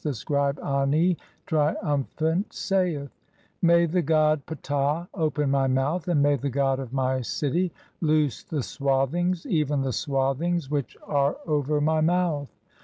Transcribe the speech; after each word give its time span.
The 0.03 0.15
scribe 0.15 0.57
Ani, 0.61 1.15
triumphant, 1.45 2.51
saith:— 2.51 3.11
"May 3.71 3.85
the 3.85 4.01
god 4.01 4.43
Ptah 4.47 5.07
open 5.13 5.51
my 5.51 5.67
mouth, 5.67 6.07
and 6.07 6.23
may 6.23 6.37
the 6.37 6.49
god 6.49 6.79
of 6.79 6.91
my 6.91 7.21
"city 7.21 7.71
loose 8.01 8.41
the 8.41 8.63
swathings, 8.63 9.45
even 9.45 9.83
the 9.83 9.93
swathings 9.93 10.71
which 10.71 10.97
are 11.05 11.37
over 11.45 11.79
"my 11.79 12.01
mouth. 12.01 12.49